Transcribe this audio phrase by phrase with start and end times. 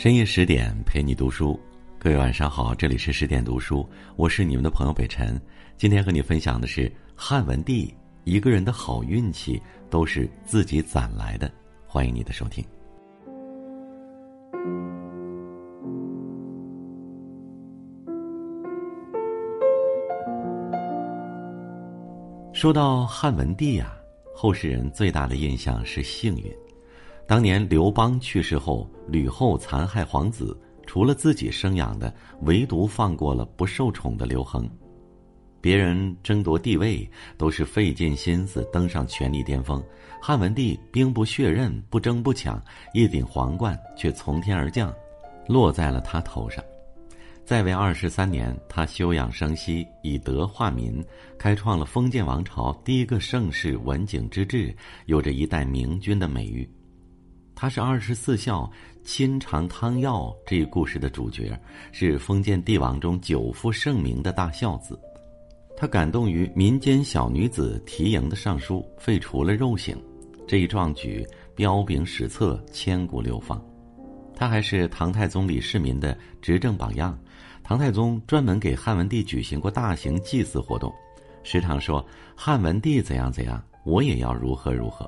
[0.00, 1.60] 深夜十点陪你读书，
[1.98, 5.38] 各位晚上好，这里是十点读书，我是你们的朋友北辰。
[5.76, 7.94] 今天和你分享的是汉文帝，
[8.24, 9.60] 一个人的好运气
[9.90, 11.52] 都是自己攒来的。
[11.86, 12.64] 欢迎你的收听。
[22.54, 23.94] 说到汉文帝呀，
[24.34, 26.50] 后世人最大的印象是幸运。
[27.30, 34.68] 当年刘邦去世后，吕后残害皇子，除了自己生养的，唯独放过了不受宠的刘恒。
[35.60, 37.08] 别人争夺帝位
[37.38, 39.80] 都是费尽心思登上权力巅峰，
[40.20, 42.60] 汉文帝兵不血刃，不争不抢，
[42.94, 44.92] 一顶皇冠却从天而降，
[45.46, 46.64] 落在了他头上。
[47.44, 51.00] 在位二十三年，他休养生息，以德化民，
[51.38, 54.74] 开创了封建王朝第一个盛世文景之治，
[55.06, 56.68] 有着一代明君的美誉。
[57.60, 58.72] 他是二十四孝
[59.04, 61.54] 亲尝汤药这一故事的主角，
[61.92, 64.98] 是封建帝王中久负盛名的大孝子。
[65.76, 69.94] 他感动于民间小女子提营的上书，废除了肉刑，
[70.48, 71.22] 这一壮举
[71.54, 73.62] 彪炳史册，千古流芳。
[74.34, 77.18] 他还是唐太宗李世民的执政榜样。
[77.62, 80.90] 唐太宗专门给汉文帝举行过大型祭祀活动，
[81.42, 82.02] 时常说
[82.34, 85.06] 汉文帝怎样怎样，我也要如何如何。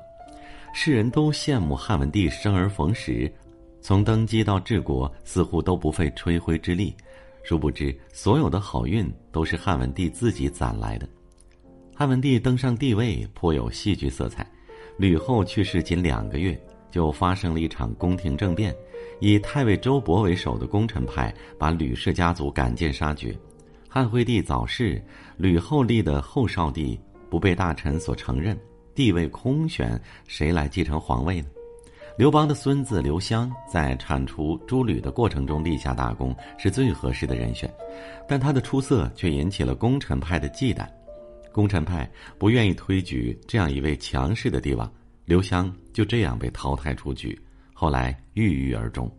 [0.75, 3.31] 世人都羡慕汉文帝生而逢时，
[3.79, 6.95] 从登基到治国似乎都不费吹灰之力。
[7.43, 11.07] 殊不知，所有的好运都是汉文帝自己攒来的。
[11.95, 14.45] 汉文帝登上帝位颇有戏剧色彩。
[14.97, 18.75] 吕后去世仅两个月，就发生了一场宫廷政变，
[19.19, 23.37] 以太尉周勃为首的功臣派把吕氏家族赶尽杀绝。
[23.87, 24.99] 汉惠帝早逝，
[25.37, 26.99] 吕后立的后少帝
[27.29, 28.59] 不被大臣所承认。
[28.95, 31.47] 地位空悬，谁来继承皇位呢？
[32.15, 37.71] 刘邦的孙子刘襄在铲除诸吕的过程中立下大功，是最合适的人选。
[38.27, 40.87] 但他的出色却引起了功臣派的忌惮，
[41.51, 44.91] 功臣派不愿意推举这样一位强势的帝王，
[45.25, 47.35] 刘襄就这样被淘汰出局，
[47.73, 49.11] 后来郁郁而终。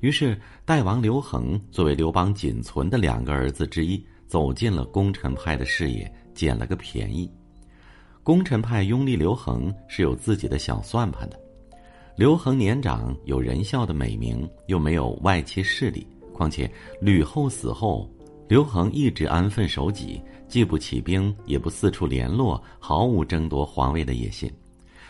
[0.00, 7.28] 于是代王刘恒作为刘邦仅存的两个儿子之一，走进了功臣派的视野，捡了个便宜。
[8.28, 11.40] 功臣派拥立刘恒是有自己的小算盘的。
[12.14, 16.06] 刘恒年长，有仁孝的美名，又没有外戚势力。
[16.30, 18.06] 况且吕后死后，
[18.46, 24.52] 刘恒一直安分守己，既不起兵，也不四处联络，毫无争夺皇位的野心。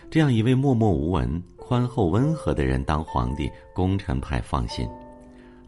[0.09, 4.89] 这样一位默默无闻、宽厚温和的人当皇帝，功臣派放心。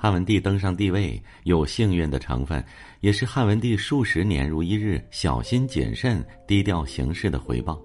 [0.02, 2.64] 汉文帝登上帝位，有幸运的成分，
[3.00, 7.78] 也是汉文帝数十年如一日小心谨慎、低调行事的回报。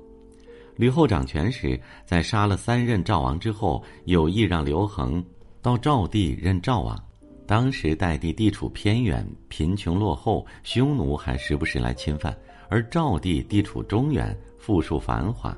[0.78, 5.22] 吕后掌权时，在杀了三任赵王之后，有意让刘恒
[5.62, 6.98] 到赵地任赵王。
[7.46, 12.34] 当时代地地处偏远，贫穷落后，匈奴还时不时来侵犯，
[12.70, 15.54] 而赵地地处中原，富庶繁华。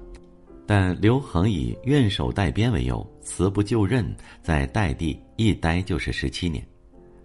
[0.68, 4.06] 但刘恒以愿守代边为由，辞不就任，
[4.42, 6.62] 在代地一待就是十七年。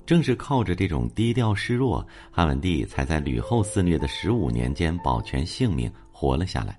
[0.06, 6.78] 正是靠着这种低调示弱，汉文帝才在吕后肆虐的十五年间保全性命，活了下来。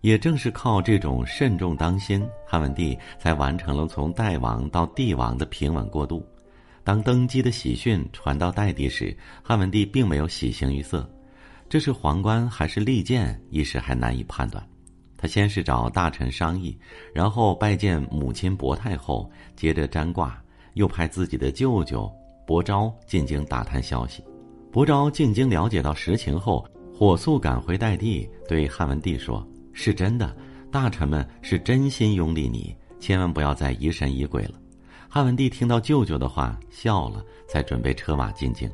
[0.00, 6.26] 也正是靠这种慎重当心，汉文帝才完成了从代王到帝王的平稳过渡。
[6.82, 11.06] 当登基的喜讯传到代地时，汉文帝并没有喜形于色，
[11.68, 14.66] 这是皇冠还是利剑，一时还难以判断。
[15.20, 16.74] 他先是找大臣商议，
[17.12, 20.42] 然后拜见母亲薄太后，接着占卦，
[20.72, 22.10] 又派自己的舅舅
[22.46, 24.24] 薄昭进京打探消息。
[24.72, 26.66] 薄昭进京了解到实情后，
[26.96, 30.34] 火速赶回代地，对汉文帝说：“是真的，
[30.72, 34.52] 大臣们是真心拥立你，千万不要再疑神疑鬼了。”
[35.06, 38.70] 汉文帝听到舅舅的话，笑了，才准备车马进京。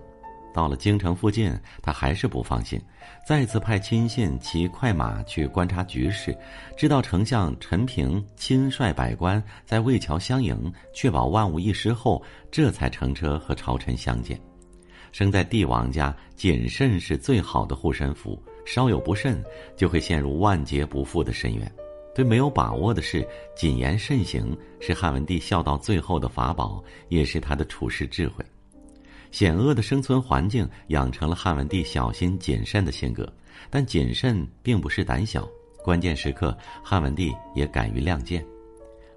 [0.56, 2.81] 到了京城附近，他还是不放心，
[3.27, 6.34] 再次派亲信骑快马去观察局势，
[6.78, 14.41] 知道丞相陈平亲率百官在魏桥相迎，确保万无一失后，这才乘车和朝臣相见。
[15.13, 19.45] 生在帝王家，谨慎是最好的护身符，稍有不慎，
[19.77, 21.71] 就会陷入万劫不复的深渊。
[22.15, 28.42] 对没有把握的事，谨言慎行，是汉文帝笑到最后的法宝，也是他的处世智慧。
[29.31, 33.31] 险恶的生存环境养成了汉文帝小心谨慎的性格，
[33.71, 35.49] 但谨慎并不是胆小。
[35.84, 38.45] 关键时刻，汉文帝也敢于亮剑。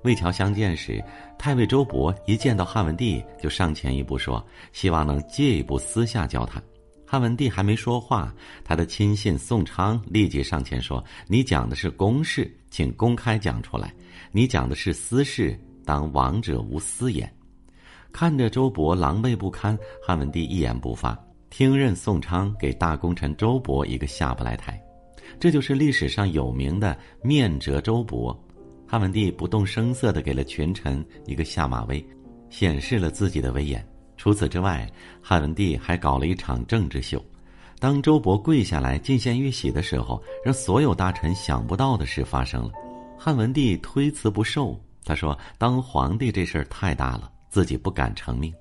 [0.03, 1.03] 魏桥相见时，
[1.37, 6.63] 太尉周勃一见到汉文帝就上前一步说：“希望能借一步私下交谈。”
[7.05, 8.33] 汉文帝还没说话，
[8.63, 13.87] 他的亲信宋昌立即上前说：“你讲的是公事，请公开讲出来；
[14.31, 17.29] 你讲的是私事，当王者无私言。”
[18.11, 21.17] 看着周勃狼狈不堪，汉文帝一言不发，
[21.49, 24.81] 听任宋昌给大功臣周勃一个下不来台。
[25.39, 28.35] 这就是历史上有名的面折周勃。
[28.87, 32.03] 汉文帝不动声色地给了群臣一个下马威，
[32.49, 33.87] 显示了自己的威严。
[34.17, 34.91] 除此之外，
[35.21, 37.23] 汉文帝还搞了一场政治秀。
[37.79, 42.71] 当周勃跪下来进献玉玺的时候，让所有大臣想不到的事发生了。
[43.17, 48.53] 汉文帝推辞不受，他说：“当皇帝这事儿太大了，自己不敢成命。”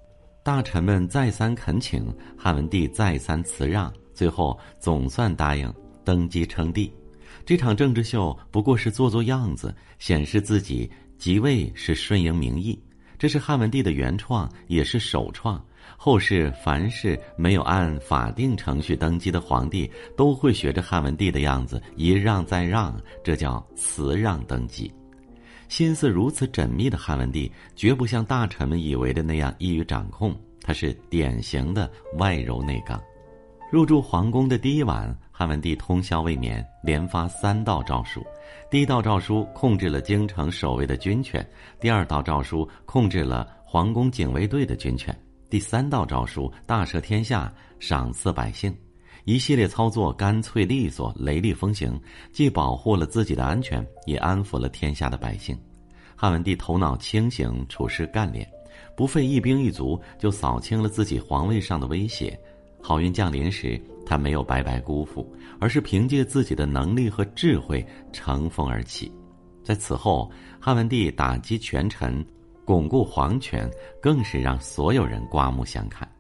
[0.43, 5.73] 大臣们再三恳请，汉文帝再三辞让，最后总算答应
[6.05, 6.91] 登基称帝。
[7.45, 12.83] 这场政治秀不过是做做样子，显示自己即位是顺应民意。
[13.19, 15.63] 这是汉文帝的原创，也是首创。
[15.97, 24.91] 后世凡是没有按法定程序登基的皇帝，都会学着汉文帝的样子，一让再让，这叫辞让登基。
[25.69, 33.01] 心思如此缜密的汉文帝，绝不像大臣们以为的那样易于掌控，他是典型的外柔内刚。
[33.71, 38.25] 入住皇宫的第一晚，汉文帝通宵未眠，连发三道诏书。
[38.71, 41.43] 第一道诏书控制了京城守卫的军权；
[41.79, 45.15] 第二道诏书控制了皇宫警卫队的军权；
[45.51, 48.75] 第三道诏书大赦天下，赏赐百姓。
[49.29, 52.01] 一系列操作干脆利索、雷厉风行，
[52.33, 55.55] 既保护了自己的安全，也安抚了天下的百姓。
[56.17, 58.51] 汉文帝头脑清醒，处事干练，
[58.97, 62.41] 不费一兵一卒就扫清了自己皇位上的威胁。
[62.81, 65.31] 好运降临时，他没有白白辜负，
[65.61, 69.13] 而是凭借自己的能力和智慧乘风而起。
[69.63, 72.25] 在此后，汉文帝打击权臣，
[72.65, 73.71] 巩固皇权，
[74.01, 76.11] 更是让所有人刮目相看。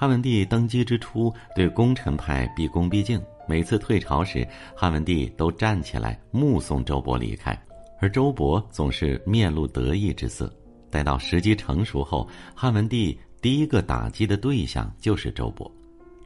[0.00, 7.54] 汉文帝登基之初，对功臣派毕恭毕敬，每次退朝时，汉文帝都站起来目送周勃离开，
[8.00, 10.50] 而周勃总是面露得意之色。
[10.88, 15.70] 待到时机成熟后，汉文帝第一个打击的对象就是周勃。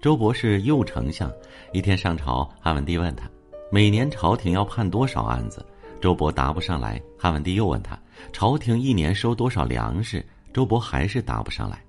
[0.00, 1.29] 周勃是右丞相，
[1.73, 3.29] 一天上朝，汉文帝问他
[3.73, 5.67] ：“每年朝廷要判多少案子？”
[6.00, 7.03] 周勃答不上来。
[7.19, 7.99] 汉文帝又问他
[8.32, 10.25] ：“朝廷一年收多少粮食？”
[10.55, 11.83] 周勃还是答不上来，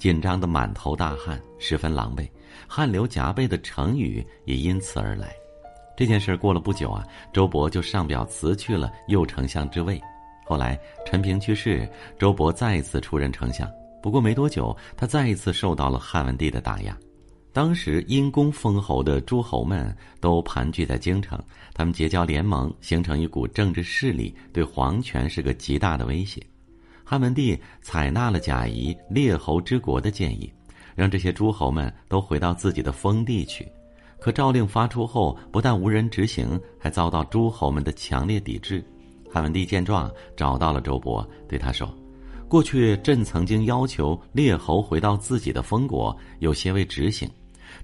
[0.00, 2.26] 紧张的满头大汗，十分狼狈，
[2.66, 5.30] 汗流浃背的成语也因此而来。
[5.94, 7.04] 这件事过了不久啊，
[7.34, 10.00] 周勃就上表辞去了右丞相之位。
[10.46, 11.86] 后来陈平去世，
[12.18, 13.70] 周勃再一次出任丞相。
[14.02, 16.96] 不过没多久，他再一次受到了汉文帝的打压。
[17.52, 21.38] 当时因功封侯的诸侯们都盘踞在京城，
[21.74, 26.40] 他们结交联盟，形成一股政治势力，对皇权是个极大的威胁。
[27.10, 30.48] 汉文帝采纳了贾谊列侯之国的建议，
[30.94, 33.66] 让这些诸侯们都回到自己的封地去。
[34.20, 36.48] 可诏令发出后，不但无人执行，
[36.78, 38.80] 还遭到诸侯们的强烈抵制。
[39.28, 41.92] 汉文帝见状，找到了周勃，对他说
[42.46, 47.28] ：“过去朕曾经要求列侯回到自己的封国，有些未执行。”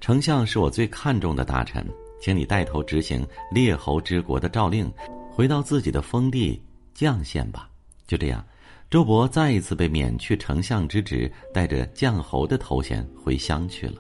[0.01, 1.85] 丞相是我最看重的大臣，
[2.21, 4.89] 请你带头执行列侯之国的诏令，
[5.29, 6.63] 回到自己的封地
[6.95, 7.69] 绛县吧。
[8.07, 8.47] 就这样，
[8.91, 13.95] 周勃再一次被免去丞相之职，带着绛侯的头衔回乡去了。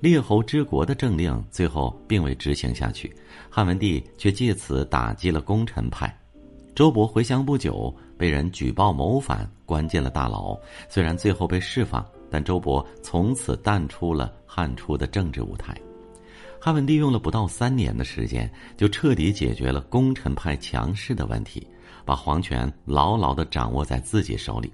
[0.00, 3.14] 列侯之国的政令最后并未执行下去，
[3.50, 6.14] 汉文帝却借此打击了功臣派。
[6.74, 10.58] 周勃回乡不久，被人举报谋反，关进了大牢。
[10.88, 12.04] 虽然最后被释放。
[12.28, 15.72] 但周勃从此淡出了汉初的政治舞台。
[16.60, 21.64] 汉文帝用了不到三年的时间，就彻底解决了功臣派强势的问题，
[22.06, 24.72] 把皇权牢牢地掌握在自己手里。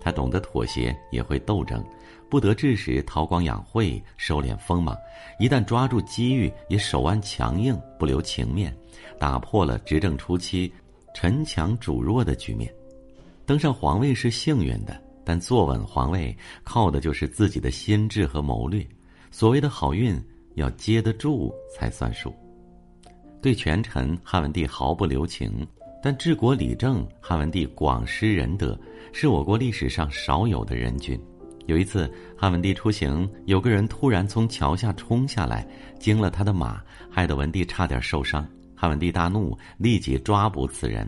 [0.00, 1.84] 他懂得妥协，也会斗争，
[2.30, 4.94] 不得志时韬光养晦，收敛锋芒；
[5.38, 8.74] 一旦抓住机遇，也手腕强硬，不留情面，
[9.18, 10.72] 打破了执政初期
[11.12, 12.72] 臣强主弱的局面。
[13.44, 14.98] 登上皇位是幸运的。
[15.28, 18.82] 但坐稳皇位，靠的就是自己的心智和谋略。
[19.30, 20.18] 所谓的好运，
[20.54, 22.34] 要接得住才算数。
[23.42, 25.50] 对权臣，汉文帝毫不留情；
[26.02, 28.78] 但治国理政，汉文帝广施仁德，
[29.12, 31.20] 是我国历史上少有的仁君。
[31.66, 35.66] 有一次，汉文帝出行，有个人突然从桥下冲下来，
[35.98, 38.46] 惊了他的马，害得文帝差点受伤。
[38.74, 41.06] 汉文帝大怒，立即抓捕此人，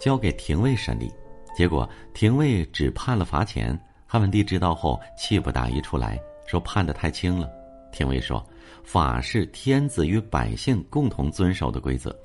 [0.00, 1.10] 交给廷尉审理。
[1.54, 7.48] 结果廷尉只判了罚钱，汉文帝知道后气不打一处来，说判的太轻了。
[7.92, 8.44] 廷尉说
[8.82, 12.16] ：“法是天子与百姓共同遵守的规则，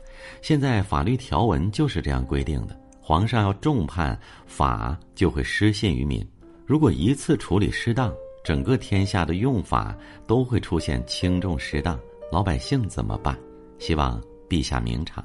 [0.41, 2.79] 现在法律条文就是这样规定的。
[3.01, 6.25] 皇上要重判，法就会失信于民。
[6.65, 9.95] 如果一次处理失当，整个天下的用法
[10.25, 11.99] 都会出现轻重失当，
[12.31, 13.37] 老百姓怎么办？
[13.77, 15.23] 希望陛下明察。”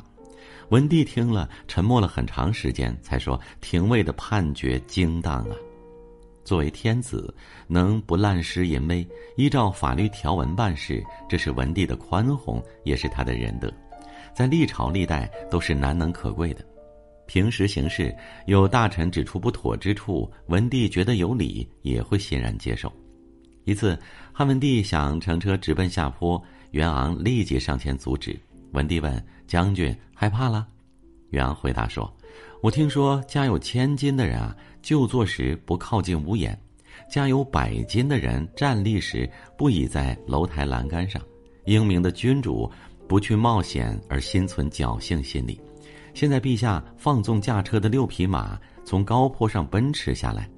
[0.68, 5.56] 文帝听了，沉默了很长时间，才说：“廷尉的判决精当啊！”
[6.44, 7.35] 作为天子，
[7.66, 9.06] 能不滥施淫威，
[9.37, 13.73] 依照法律条文办事，这是文帝的宽宏，也是他的仁德，
[14.40, 16.64] 在历朝历代都是难能可贵的。
[17.26, 18.16] 平时行事，
[18.47, 22.90] 有大臣指出不妥之处，文帝觉得有理，也会欣然接受。
[23.64, 24.00] 一次，
[24.32, 28.35] 汉文帝想乘车直奔下坡，袁昂立即上前阻止。
[28.73, 30.66] 文帝问将军：“害怕了？”
[31.28, 32.11] 袁昂回答说
[32.64, 36.59] ：“我听说家有千金的人啊。”就坐时不靠近屋檐，
[37.11, 41.20] 家有百金的人站立时不倚在楼台栏杆上，
[41.66, 42.73] 英明的君主
[43.11, 45.61] 不去冒险而心存侥幸心理。
[46.14, 50.49] 现在陛下放纵驾车的六匹马从高坡上奔驰下来，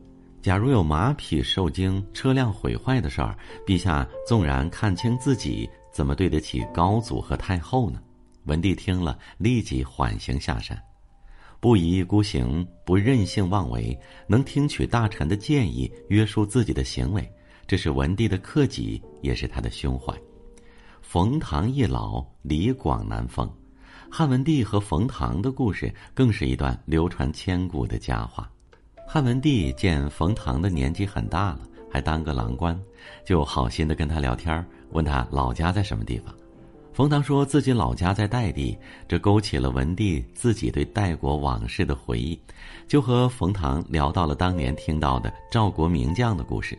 [0.43, 3.35] 假如有马匹受惊、车辆毁坏的事儿，
[3.67, 7.99] 陛下纵然看清自己，怎么对得起高祖和太后呢？
[8.45, 10.79] 文帝听了，立即缓行下山。
[11.59, 17.27] 不一意孤行，不任性妄为，能听取大臣的建议，约束自己的行为，
[17.67, 20.15] 这是文帝的克己，也是他的胸怀。
[21.13, 23.47] 冯唐易老，李广难封。
[24.11, 28.51] 汉文帝和冯唐的故事，更是一段流传千古的佳话。
[29.07, 32.81] 汉文帝见冯唐的年纪很大了，还当个郎官，
[33.27, 36.35] 就好心的跟他聊天，问他老家在什么地方。
[36.95, 38.75] 冯唐说自己老家在代地，
[39.07, 42.41] 这勾起了文帝自己对代国往事的回忆，
[42.89, 46.79] 就和冯唐聊到了当年听到的赵国名将的故事。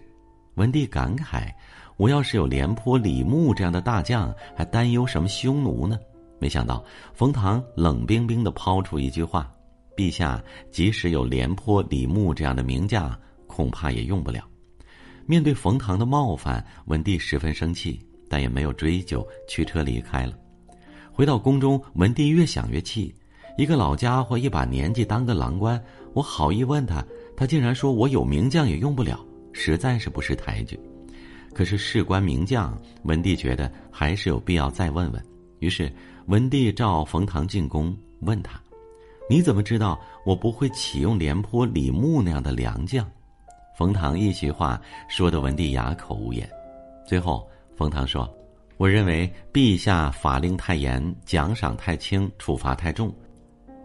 [0.55, 1.51] 文帝感慨
[1.97, 6.00] ：“我要是有廉颇、李牧这样的大将，还担忧什么匈奴呢？”
[6.39, 6.83] 没想到
[7.13, 9.51] 冯唐冷冰冰的抛出一句话
[9.95, 14.43] ：“陛下即使有廉颇、李牧这样的名将，恐怕也用不了。”
[15.25, 18.00] 面对冯唐的冒犯，文帝十分生气。
[18.29, 20.33] 但也没有追究，驱车离开了。
[21.12, 23.13] 回到宫中，文帝越想越气。
[23.59, 25.79] 一个老家伙，一把年纪当个郎官，
[26.13, 27.05] 我好意问他，
[27.38, 30.79] 他竟然说我有名将也用不了，实在是不识抬举。
[31.53, 35.25] 可是事关名将，文帝觉得还是有必要再问问。
[35.60, 35.91] 于是，
[36.25, 38.60] 文帝召冯唐进宫，问他
[39.29, 43.10] ：“你怎么知道我不会启用廉颇、李牧那样的良将？”
[43.77, 46.50] 冯唐一席话说的文帝哑口无言。
[47.07, 47.48] 最后。
[47.75, 48.31] 冯唐说
[48.77, 53.12] ：“我认为陛下法令太严，奖赏太轻，处罚太重。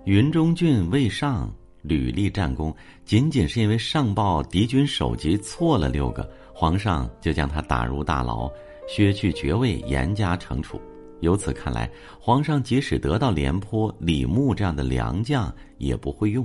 [0.05, 2.73] 云中郡魏尚屡立战功，
[3.07, 8.51] 仅仅是因为上报敌军首级错了六个，皇上就将他打入大牢，
[8.89, 10.81] 削去爵位，严加惩处。
[11.21, 11.89] 由此看来，
[12.19, 16.45] 皇上即使得到廉颇、李牧这样的良将，也不会用。”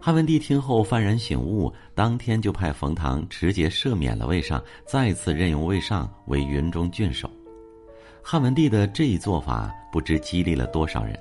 [0.00, 7.30] 汉文帝听后幡然醒悟，当天就派冯唐持节赦免了魏尚，再次任用魏尚为云中郡守。
[8.22, 11.14] 汉文帝的这一做法，不知激励了多少人。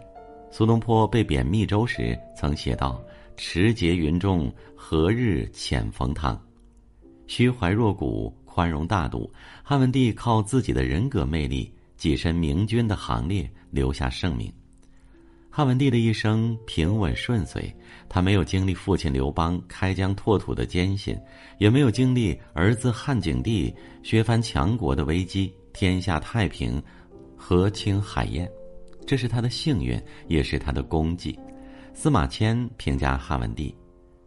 [0.52, 3.04] 苏东坡被贬密州时，曾写道
[3.36, 6.42] ：“持节云中，何日遣冯唐？”
[7.28, 9.32] 虚怀若谷，宽容大度。
[9.64, 14.52] 汉文帝靠自己的人格魅力，跻身明君的行列，留下盛名。
[15.50, 17.72] 汉文帝的一生平稳顺遂，
[18.10, 21.16] 他没有经历父亲刘邦开疆拓土的艰辛，
[21.60, 26.82] 也没有经历儿子汉景帝削藩强国的危机，天下太平，
[27.38, 28.50] 和清海晏，
[29.06, 31.38] 这是他的幸运，也是他的功绩。
[31.94, 33.74] 司马迁评价汉文帝：“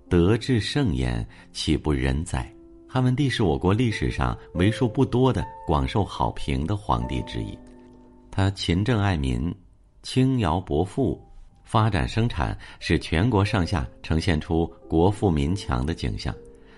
[0.09, 2.49] 德至盛焉，岂不仁哉？”
[2.97, 7.55] 汉文帝是我国历史上为数不多的广受好评的皇帝之一，
[8.31, 9.55] 他勤政爱民。
[10.03, 11.23] 轻徭薄赋，
[11.63, 16.35] 发展生产，使全国上下呈现出国富民强的景象。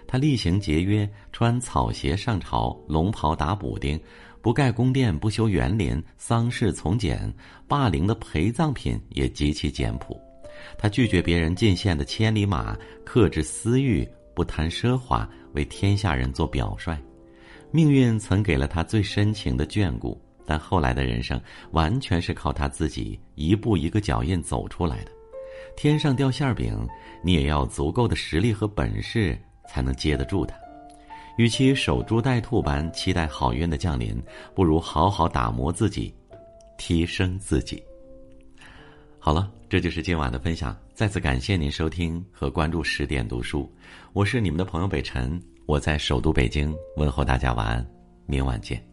[0.09, 3.97] 他厉行节约，穿草鞋上朝，龙袍打补丁，
[4.43, 7.33] 不盖宫殿，不修园林，丧事从简，
[7.69, 10.21] 霸陵的陪葬品也极其简朴。
[10.77, 14.05] 他拒绝别人进献的千里马，克制私欲，
[14.39, 16.97] 不贪奢华，为天下人做表率。
[17.73, 20.17] 命运曾给了他最深情的眷顾。
[20.47, 21.39] 但后来的人生
[21.73, 25.11] 完全是靠他自己一步一个脚印走出来的。
[25.77, 26.89] 天上掉馅饼，
[27.21, 29.37] 你也要足够的实力和本事
[29.69, 30.57] 才能接得住它。
[31.37, 34.23] 与其守株待兔般期待好运的降临，
[34.55, 36.15] 不如好好打磨自己，
[36.79, 37.83] 提升自己。
[39.29, 40.75] 好了，这就是今晚的分享。
[40.95, 43.71] 再次感谢您收听和关注十点读书，
[44.15, 47.87] 我是你们的朋友北辰，我在首都北京问候大家晚安，
[48.25, 48.88] 明晚见。